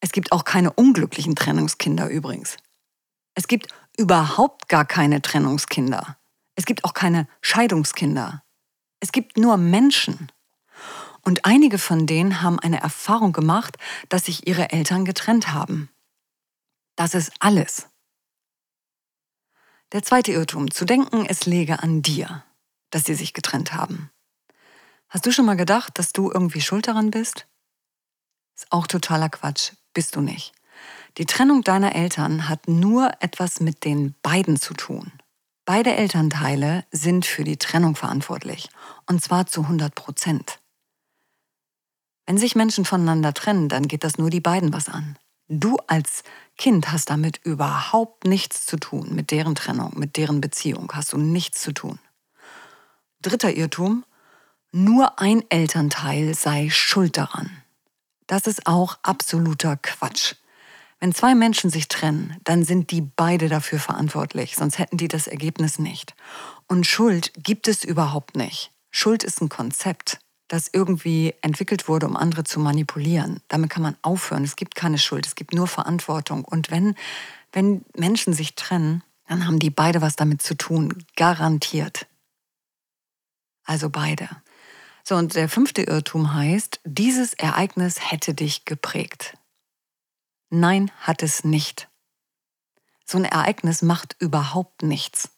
Es 0.00 0.12
gibt 0.12 0.32
auch 0.32 0.44
keine 0.44 0.72
unglücklichen 0.72 1.34
Trennungskinder 1.36 2.08
übrigens. 2.08 2.56
Es 3.34 3.48
gibt 3.48 3.68
überhaupt 3.98 4.68
gar 4.68 4.86
keine 4.86 5.20
Trennungskinder. 5.20 6.16
Es 6.56 6.64
gibt 6.64 6.84
auch 6.84 6.94
keine 6.94 7.28
Scheidungskinder. 7.42 8.42
Es 9.00 9.12
gibt 9.12 9.36
nur 9.36 9.56
Menschen. 9.56 10.32
Und 11.22 11.44
einige 11.44 11.78
von 11.78 12.06
denen 12.06 12.42
haben 12.42 12.58
eine 12.58 12.80
Erfahrung 12.80 13.32
gemacht, 13.32 13.76
dass 14.08 14.24
sich 14.24 14.46
ihre 14.46 14.70
Eltern 14.72 15.04
getrennt 15.04 15.52
haben. 15.52 15.90
Das 17.00 17.14
ist 17.14 17.32
alles. 17.38 17.88
Der 19.92 20.02
zweite 20.02 20.32
Irrtum, 20.32 20.70
zu 20.70 20.84
denken, 20.84 21.24
es 21.24 21.46
läge 21.46 21.82
an 21.82 22.02
dir, 22.02 22.44
dass 22.90 23.04
sie 23.04 23.14
sich 23.14 23.32
getrennt 23.32 23.72
haben. 23.72 24.10
Hast 25.08 25.24
du 25.24 25.32
schon 25.32 25.46
mal 25.46 25.56
gedacht, 25.56 25.98
dass 25.98 26.12
du 26.12 26.30
irgendwie 26.30 26.60
schuld 26.60 26.88
daran 26.88 27.10
bist? 27.10 27.46
Ist 28.54 28.70
auch 28.70 28.86
totaler 28.86 29.30
Quatsch, 29.30 29.72
bist 29.94 30.14
du 30.14 30.20
nicht. 30.20 30.52
Die 31.16 31.24
Trennung 31.24 31.62
deiner 31.62 31.94
Eltern 31.94 32.50
hat 32.50 32.68
nur 32.68 33.10
etwas 33.20 33.60
mit 33.60 33.86
den 33.86 34.14
beiden 34.20 34.60
zu 34.60 34.74
tun. 34.74 35.10
Beide 35.64 35.96
Elternteile 35.96 36.84
sind 36.90 37.24
für 37.24 37.44
die 37.44 37.56
Trennung 37.56 37.96
verantwortlich, 37.96 38.68
und 39.06 39.24
zwar 39.24 39.46
zu 39.46 39.62
100 39.62 39.94
Prozent. 39.94 40.60
Wenn 42.26 42.36
sich 42.36 42.56
Menschen 42.56 42.84
voneinander 42.84 43.32
trennen, 43.32 43.70
dann 43.70 43.88
geht 43.88 44.04
das 44.04 44.18
nur 44.18 44.28
die 44.28 44.42
beiden 44.42 44.74
was 44.74 44.90
an. 44.90 45.18
Du 45.52 45.78
als 45.88 46.22
Kind 46.60 46.92
hast 46.92 47.08
damit 47.08 47.40
überhaupt 47.42 48.26
nichts 48.26 48.66
zu 48.66 48.76
tun, 48.76 49.14
mit 49.14 49.30
deren 49.30 49.54
Trennung, 49.54 49.98
mit 49.98 50.18
deren 50.18 50.42
Beziehung 50.42 50.92
hast 50.92 51.14
du 51.14 51.16
nichts 51.16 51.62
zu 51.62 51.72
tun. 51.72 51.98
Dritter 53.22 53.56
Irrtum, 53.56 54.04
nur 54.70 55.18
ein 55.18 55.42
Elternteil 55.48 56.34
sei 56.34 56.68
schuld 56.68 57.16
daran. 57.16 57.50
Das 58.26 58.46
ist 58.46 58.66
auch 58.66 58.98
absoluter 59.02 59.78
Quatsch. 59.78 60.34
Wenn 60.98 61.14
zwei 61.14 61.34
Menschen 61.34 61.70
sich 61.70 61.88
trennen, 61.88 62.36
dann 62.44 62.62
sind 62.66 62.90
die 62.90 63.00
beide 63.00 63.48
dafür 63.48 63.78
verantwortlich, 63.78 64.54
sonst 64.54 64.78
hätten 64.78 64.98
die 64.98 65.08
das 65.08 65.28
Ergebnis 65.28 65.78
nicht. 65.78 66.14
Und 66.68 66.86
Schuld 66.86 67.32
gibt 67.42 67.68
es 67.68 67.84
überhaupt 67.84 68.36
nicht. 68.36 68.70
Schuld 68.90 69.24
ist 69.24 69.40
ein 69.40 69.48
Konzept, 69.48 70.18
das 70.50 70.68
irgendwie 70.72 71.32
entwickelt 71.42 71.86
wurde, 71.86 72.08
um 72.08 72.16
andere 72.16 72.42
zu 72.42 72.58
manipulieren. 72.58 73.40
Damit 73.46 73.70
kann 73.70 73.84
man 73.84 73.96
aufhören. 74.02 74.42
Es 74.42 74.56
gibt 74.56 74.74
keine 74.74 74.98
Schuld, 74.98 75.24
es 75.24 75.36
gibt 75.36 75.54
nur 75.54 75.68
Verantwortung. 75.68 76.44
Und 76.44 76.72
wenn, 76.72 76.96
wenn 77.52 77.84
Menschen 77.96 78.32
sich 78.32 78.56
trennen, 78.56 79.04
dann 79.28 79.46
haben 79.46 79.60
die 79.60 79.70
beide 79.70 80.02
was 80.02 80.16
damit 80.16 80.42
zu 80.42 80.56
tun, 80.56 81.04
garantiert. 81.14 82.08
Also 83.64 83.90
beide. 83.90 84.28
So, 85.04 85.14
und 85.14 85.36
der 85.36 85.48
fünfte 85.48 85.82
Irrtum 85.82 86.34
heißt, 86.34 86.80
dieses 86.84 87.32
Ereignis 87.34 88.10
hätte 88.10 88.34
dich 88.34 88.64
geprägt. 88.64 89.38
Nein, 90.48 90.90
hat 90.98 91.22
es 91.22 91.44
nicht. 91.44 91.88
So 93.04 93.18
ein 93.18 93.24
Ereignis 93.24 93.82
macht 93.82 94.16
überhaupt 94.18 94.82
nichts. 94.82 95.30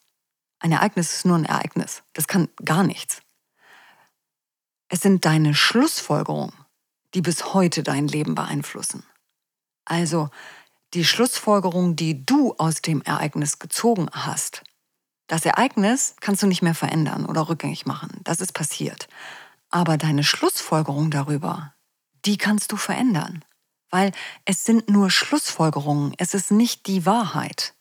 Ein 0.59 0.73
Ereignis 0.73 1.13
ist 1.13 1.27
nur 1.27 1.37
ein 1.37 1.45
Ereignis. 1.45 2.03
Das 2.15 2.27
kann 2.27 2.49
gar 2.65 2.83
nichts. 2.83 3.21
Es 4.93 5.01
sind 5.01 5.25
deine 5.25 5.55
Schlussfolgerungen, 5.55 6.53
die 7.15 7.23
bis 7.23 7.55
heute 7.55 7.83
dein 7.83 8.09
Leben 8.09 8.35
beeinflussen. 8.35 9.03
Also 9.87 10.29
die 10.93 11.07
Schlussfolgerung, 11.07 11.97
die 11.97 12.27
du 12.27 12.55
aus 12.59 12.83
dem 12.83 13.01
Ereignis 13.01 13.59
gezogen 13.59 14.11
hast. 14.13 14.63
Das 15.29 15.47
Ereignis 15.47 16.15
kannst 16.21 16.43
du 16.43 16.47
nicht 16.47 16.61
mehr 16.61 16.75
verändern 16.75 17.25
oder 17.25 17.49
rückgängig 17.49 17.87
machen. 17.87 18.21
Das 18.23 18.43
ist 18.43 18.53
passiert. 18.53 19.09
Aber 19.71 19.97
deine 19.97 20.25
Schlussfolgerung 20.25 21.11
darüber, 21.11 21.73
die 22.27 22.37
kannst 22.37 22.71
du 22.71 22.77
verändern. 22.77 23.47
Weil 23.89 24.13
es 24.45 24.65
sind 24.65 24.91
nur 24.91 25.11
Schlussfolgerungen, 25.11 26.13
es 26.19 26.35
ist 26.35 26.51
nicht 26.51 26.87
die 26.87 27.07
Wahrheit. 27.07 27.73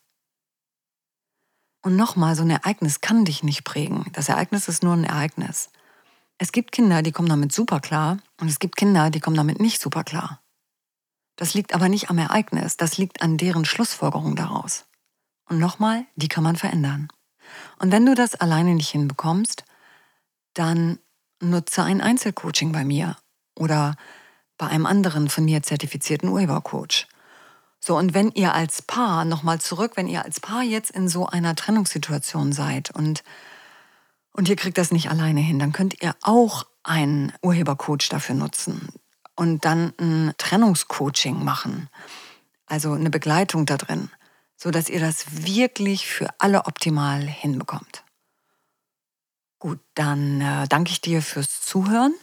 Und 1.81 1.97
nochmal, 1.97 2.37
so 2.37 2.43
ein 2.43 2.51
Ereignis 2.51 3.01
kann 3.01 3.25
dich 3.25 3.43
nicht 3.43 3.65
prägen. 3.65 4.05
Das 4.13 4.29
Ereignis 4.29 4.69
ist 4.69 4.81
nur 4.81 4.93
ein 4.93 5.03
Ereignis. 5.03 5.71
Es 6.41 6.51
gibt 6.51 6.71
Kinder, 6.71 7.03
die 7.03 7.11
kommen 7.11 7.29
damit 7.29 7.51
super 7.51 7.79
klar 7.79 8.17
und 8.39 8.47
es 8.47 8.57
gibt 8.57 8.75
Kinder, 8.75 9.11
die 9.11 9.19
kommen 9.19 9.35
damit 9.35 9.59
nicht 9.59 9.79
super 9.79 10.03
klar. 10.03 10.41
Das 11.35 11.53
liegt 11.53 11.75
aber 11.75 11.87
nicht 11.87 12.09
am 12.09 12.17
Ereignis, 12.17 12.77
das 12.77 12.97
liegt 12.97 13.21
an 13.21 13.37
deren 13.37 13.63
Schlussfolgerung 13.63 14.35
daraus. 14.35 14.85
Und 15.47 15.59
nochmal, 15.59 16.03
die 16.15 16.29
kann 16.29 16.43
man 16.43 16.55
verändern. 16.55 17.09
Und 17.77 17.91
wenn 17.91 18.07
du 18.07 18.15
das 18.15 18.33
alleine 18.33 18.73
nicht 18.73 18.89
hinbekommst, 18.89 19.65
dann 20.55 20.97
nutze 21.43 21.83
ein 21.83 22.01
Einzelcoaching 22.01 22.71
bei 22.71 22.85
mir 22.85 23.17
oder 23.55 23.95
bei 24.57 24.65
einem 24.65 24.87
anderen 24.87 25.29
von 25.29 25.45
mir 25.45 25.61
zertifizierten 25.61 26.27
Urhebercoach. 26.27 27.05
So, 27.79 27.95
und 27.95 28.15
wenn 28.15 28.31
ihr 28.31 28.55
als 28.55 28.81
Paar, 28.81 29.25
nochmal 29.25 29.61
zurück, 29.61 29.91
wenn 29.93 30.07
ihr 30.07 30.25
als 30.25 30.39
Paar 30.39 30.63
jetzt 30.63 30.89
in 30.89 31.07
so 31.07 31.27
einer 31.27 31.55
Trennungssituation 31.55 32.51
seid 32.51 32.89
und, 32.89 33.23
und 34.33 34.49
ihr 34.49 34.55
kriegt 34.55 34.77
das 34.77 34.91
nicht 34.91 35.09
alleine 35.09 35.41
hin, 35.41 35.59
dann 35.59 35.71
könnt 35.71 36.01
ihr 36.01 36.15
auch 36.21 36.65
einen 36.83 37.33
Urhebercoach 37.41 38.09
dafür 38.09 38.35
nutzen 38.35 38.89
und 39.35 39.65
dann 39.65 39.93
ein 39.99 40.33
Trennungscoaching 40.37 41.43
machen. 41.43 41.89
Also 42.65 42.93
eine 42.93 43.09
Begleitung 43.09 43.65
da 43.65 43.77
drin, 43.77 44.09
sodass 44.55 44.89
ihr 44.89 44.99
das 44.99 45.45
wirklich 45.45 46.07
für 46.07 46.29
alle 46.39 46.65
optimal 46.65 47.21
hinbekommt. 47.21 48.03
Gut, 49.59 49.79
dann 49.93 50.41
äh, 50.41 50.67
danke 50.67 50.91
ich 50.91 51.01
dir 51.01 51.21
fürs 51.21 51.61
Zuhören, 51.61 52.13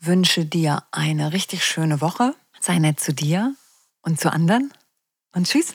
wünsche 0.00 0.46
dir 0.46 0.84
eine 0.92 1.32
richtig 1.32 1.64
schöne 1.64 2.00
Woche, 2.00 2.34
sei 2.60 2.78
nett 2.78 3.00
zu 3.00 3.12
dir 3.12 3.54
und 4.00 4.18
zu 4.18 4.32
anderen 4.32 4.72
und 5.32 5.46
tschüss. 5.46 5.74